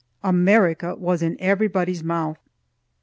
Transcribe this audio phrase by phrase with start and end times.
[0.23, 2.39] "America" was in everybody's mouth.